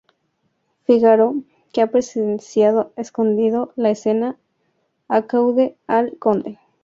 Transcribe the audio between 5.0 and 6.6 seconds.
acude al Conde.